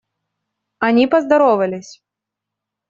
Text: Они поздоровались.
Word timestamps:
Они 0.79 1.05
поздоровались. 1.05 2.01